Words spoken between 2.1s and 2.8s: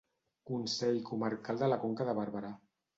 de Barberà.